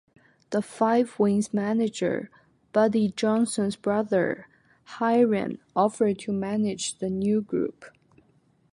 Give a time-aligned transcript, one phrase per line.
[0.49, 2.31] The Five Wings' manager,
[2.73, 4.47] Buddy Johnson's brother
[4.97, 7.85] Hiram, offered to manage the new group.